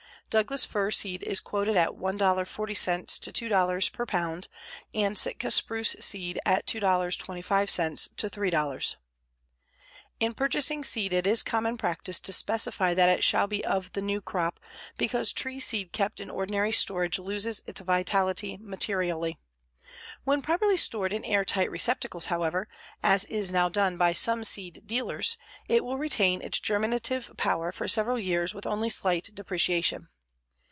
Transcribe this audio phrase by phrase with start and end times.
[0.31, 4.47] Douglas fir seed is quoted at $1.40 to $2.00 per pound
[4.93, 8.95] and Sitka spruce seed at $2.25 to $3.00.
[10.21, 14.01] In purchasing seed it is common practice to specify that it shall be of the
[14.01, 14.61] new crop,
[14.97, 19.37] because tree seed kept in ordinary storage loses its vitality materially.
[20.23, 22.69] When properly stored in air tight receptacles, however,
[23.03, 25.37] as is now done by some seed dealers,
[25.67, 30.07] it will retain its germinative power for several years with only slight depreciation.